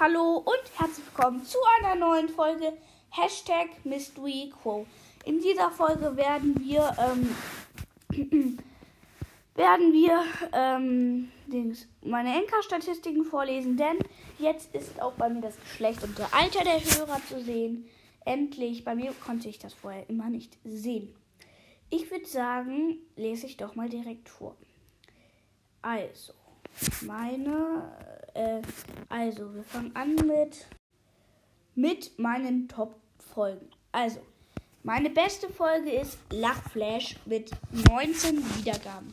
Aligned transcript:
Hallo 0.00 0.44
und 0.44 0.78
herzlich 0.78 1.04
willkommen 1.06 1.44
zu 1.44 1.58
einer 1.80 1.96
neuen 1.96 2.28
Folge 2.28 2.72
Hashtag 3.10 3.66
Mystery 3.82 4.52
Quo. 4.62 4.86
In 5.24 5.40
dieser 5.40 5.72
Folge 5.72 6.16
werden 6.16 6.54
wir 6.60 6.96
ähm, 7.00 7.36
werden 9.56 9.92
wir 9.92 10.22
ähm, 10.52 11.32
meine 12.02 12.32
Enker-Statistiken 12.32 13.24
vorlesen, 13.24 13.76
denn 13.76 13.98
jetzt 14.38 14.72
ist 14.72 15.02
auch 15.02 15.14
bei 15.14 15.28
mir 15.28 15.40
das 15.40 15.58
Geschlecht 15.58 16.04
und 16.04 16.16
der 16.16 16.32
Alter 16.32 16.62
der 16.62 16.78
Hörer 16.78 17.20
zu 17.28 17.42
sehen. 17.42 17.88
Endlich, 18.24 18.84
bei 18.84 18.94
mir 18.94 19.12
konnte 19.26 19.48
ich 19.48 19.58
das 19.58 19.74
vorher 19.74 20.08
immer 20.08 20.30
nicht 20.30 20.58
sehen. 20.62 21.12
Ich 21.90 22.08
würde 22.08 22.26
sagen, 22.26 22.98
lese 23.16 23.46
ich 23.46 23.56
doch 23.56 23.74
mal 23.74 23.88
direkt 23.88 24.28
vor. 24.28 24.54
Also, 25.82 26.34
meine, 27.00 27.90
äh, 28.38 28.62
also 29.08 29.54
wir 29.54 29.64
fangen 29.64 29.94
an 29.94 30.14
mit, 30.14 30.66
mit 31.74 32.18
meinen 32.18 32.68
Top-Folgen. 32.68 33.68
Also, 33.92 34.20
meine 34.84 35.10
beste 35.10 35.48
Folge 35.48 35.90
ist 35.90 36.18
Lachflash 36.32 37.16
mit 37.26 37.50
19 37.90 38.38
Wiedergaben. 38.56 39.10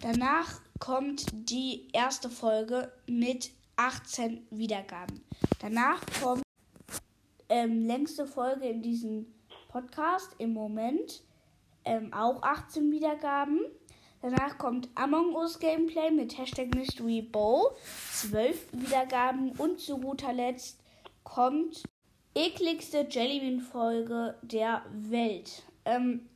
Danach 0.00 0.60
kommt 0.78 1.26
die 1.32 1.88
erste 1.92 2.28
Folge 2.28 2.92
mit 3.06 3.52
18 3.76 4.46
Wiedergaben. 4.50 5.22
Danach 5.60 6.00
kommt 6.20 6.42
ähm, 7.48 7.86
längste 7.86 8.26
Folge 8.26 8.66
in 8.68 8.82
diesem 8.82 9.26
Podcast 9.68 10.34
im 10.38 10.52
Moment 10.52 11.22
ähm, 11.84 12.12
auch 12.12 12.42
18 12.42 12.90
Wiedergaben. 12.90 13.60
Danach 14.22 14.58
kommt 14.58 14.90
Among 14.96 15.34
Us 15.34 15.58
Gameplay 15.58 16.10
mit 16.10 16.36
Hashtag 16.36 16.74
Mystery 16.74 17.22
Bow, 17.22 17.74
12 18.12 18.66
Wiedergaben. 18.72 19.52
Und 19.52 19.80
zu 19.80 19.96
guter 19.96 20.34
Letzt 20.34 20.78
kommt 21.24 21.84
ekligste 22.34 23.06
Jellybean-Folge 23.08 24.34
der 24.42 24.84
Welt. 24.92 25.62
Ähm, 25.86 26.28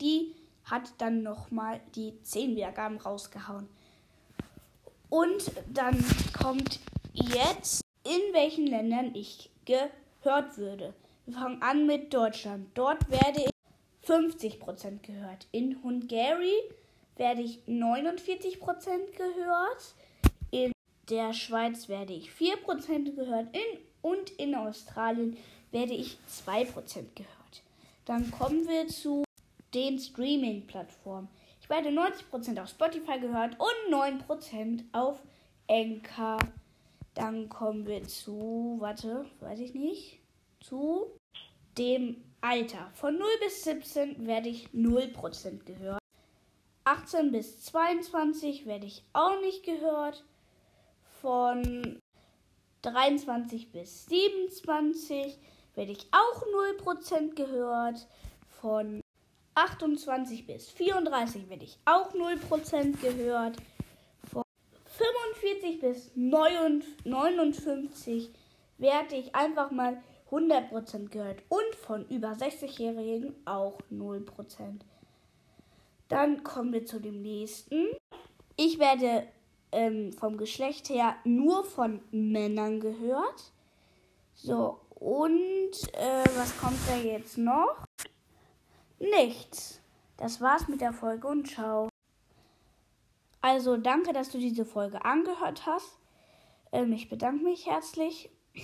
die 0.00 0.34
hat 0.64 0.92
dann 0.98 1.22
nochmal 1.22 1.80
die 1.94 2.14
10 2.22 2.56
Wiedergaben 2.56 2.96
rausgehauen. 2.96 3.68
Und 5.10 5.52
dann 5.72 6.02
kommt 6.40 6.80
jetzt, 7.12 7.82
in 8.04 8.32
welchen 8.32 8.66
Ländern 8.66 9.14
ich 9.14 9.50
gehört 9.66 10.56
würde. 10.56 10.94
Wir 11.26 11.34
fangen 11.34 11.60
an 11.60 11.86
mit 11.86 12.14
Deutschland. 12.14 12.68
Dort 12.72 13.10
werde 13.10 13.44
ich 13.44 13.50
50% 14.08 15.00
gehört. 15.02 15.46
In 15.52 15.82
Hungary 15.82 16.54
werde 17.18 17.42
ich 17.42 17.60
49% 17.66 18.58
gehört. 19.16 19.94
In 20.50 20.72
der 21.10 21.32
Schweiz 21.32 21.88
werde 21.88 22.14
ich 22.14 22.30
4% 22.30 23.14
gehört. 23.14 23.48
In, 23.54 23.78
und 24.00 24.30
in 24.30 24.54
Australien 24.54 25.36
werde 25.70 25.94
ich 25.94 26.18
2% 26.30 26.66
gehört. 27.14 27.62
Dann 28.04 28.30
kommen 28.30 28.66
wir 28.66 28.88
zu 28.88 29.24
den 29.74 29.98
Streaming-Plattformen. 29.98 31.28
Ich 31.60 31.68
werde 31.68 31.90
90% 31.90 32.62
auf 32.62 32.70
Spotify 32.70 33.20
gehört 33.20 33.56
und 33.58 33.92
9% 33.94 34.84
auf 34.92 35.20
Anchor. 35.68 36.38
Dann 37.14 37.48
kommen 37.48 37.86
wir 37.86 38.04
zu, 38.04 38.76
warte, 38.78 39.26
weiß 39.40 39.60
ich 39.60 39.74
nicht, 39.74 40.20
zu 40.60 41.10
dem 41.76 42.24
Alter. 42.40 42.90
Von 42.94 43.18
0 43.18 43.28
bis 43.40 43.64
17 43.64 44.26
werde 44.26 44.48
ich 44.48 44.68
0% 44.68 45.64
gehört. 45.64 45.97
18 46.88 47.32
bis 47.32 47.60
22 47.64 48.64
werde 48.64 48.86
ich 48.86 49.04
auch 49.12 49.38
nicht 49.42 49.62
gehört. 49.62 50.24
Von 51.20 52.00
23 52.80 53.70
bis 53.70 54.06
27 54.06 55.38
werde 55.74 55.92
ich 55.92 56.06
auch 56.12 56.42
0% 56.82 57.34
gehört. 57.34 58.08
Von 58.62 59.02
28 59.54 60.46
bis 60.46 60.70
34 60.70 61.50
werde 61.50 61.64
ich 61.64 61.78
auch 61.84 62.14
0% 62.14 62.96
gehört. 63.02 63.58
Von 64.32 64.44
45 64.86 65.80
bis 65.80 66.10
59 66.14 68.30
werde 68.78 69.14
ich 69.14 69.34
einfach 69.34 69.70
mal 69.70 70.02
100% 70.30 71.10
gehört. 71.10 71.42
Und 71.50 71.74
von 71.74 72.08
über 72.08 72.32
60-Jährigen 72.32 73.34
auch 73.44 73.78
0%. 73.92 74.80
Dann 76.08 76.42
kommen 76.42 76.72
wir 76.72 76.86
zu 76.86 77.00
dem 77.00 77.22
nächsten. 77.22 77.86
Ich 78.56 78.78
werde 78.78 79.28
ähm, 79.72 80.12
vom 80.12 80.36
Geschlecht 80.36 80.88
her 80.88 81.16
nur 81.24 81.64
von 81.64 82.00
Männern 82.10 82.80
gehört. 82.80 83.52
So, 84.34 84.80
und 84.94 85.72
äh, 85.92 86.24
was 86.36 86.58
kommt 86.58 86.78
da 86.88 86.96
jetzt 86.96 87.38
noch? 87.38 87.84
Nichts. 88.98 89.80
Das 90.16 90.40
war's 90.40 90.66
mit 90.66 90.80
der 90.80 90.92
Folge 90.92 91.28
und 91.28 91.48
ciao. 91.48 91.88
Also 93.40 93.76
danke, 93.76 94.12
dass 94.12 94.30
du 94.30 94.38
diese 94.38 94.64
Folge 94.64 95.04
angehört 95.04 95.66
hast. 95.66 95.98
Ähm, 96.72 96.92
ich 96.92 97.08
bedanke 97.08 97.44
mich 97.44 97.66
herzlich. 97.66 98.30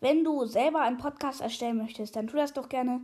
Wenn 0.00 0.22
du 0.22 0.46
selber 0.46 0.80
einen 0.82 0.98
Podcast 0.98 1.40
erstellen 1.40 1.78
möchtest, 1.78 2.14
dann 2.14 2.28
tu 2.28 2.36
das 2.36 2.52
doch 2.52 2.68
gerne 2.68 3.00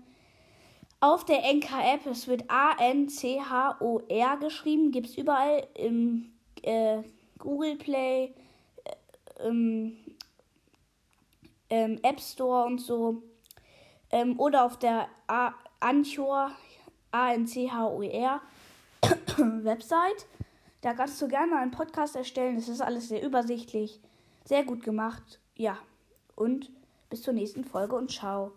auf 1.05 1.27
der 1.27 1.43
NK-App. 1.53 2.07
Es 2.07 2.27
wird 2.29 2.45
A-N-C-H-O-R 2.49 4.37
geschrieben. 4.39 4.91
Gibt 4.91 5.09
es 5.09 5.19
überall 5.19 5.67
im 5.75 6.33
äh, 6.63 7.03
Google 7.39 7.77
Play, 7.77 8.33
äh, 8.85 9.47
im 9.47 9.99
ähm, 11.69 11.99
App 12.03 12.19
Store 12.21 12.65
und 12.65 12.79
so. 12.79 13.23
Ähm, 14.11 14.41
oder 14.41 14.65
auf 14.65 14.79
der 14.79 15.09
Anchor, 15.81 16.53
A-N-C-H-O-R 17.11 18.41
Website. 19.37 20.27
Da 20.81 20.95
kannst 20.95 21.21
du 21.21 21.29
gerne 21.29 21.59
einen 21.59 21.71
Podcast 21.71 22.17
erstellen. 22.17 22.57
Das 22.57 22.69
ist 22.69 22.81
alles 22.81 23.09
sehr 23.09 23.23
übersichtlich, 23.23 24.01
sehr 24.47 24.65
gut 24.65 24.83
gemacht. 24.83 25.39
Ja, 25.55 25.77
und 26.35 26.71
bis 27.11 27.21
zur 27.21 27.35
nächsten 27.35 27.65
Folge 27.65 27.95
und 27.95 28.11
ciao. 28.11 28.55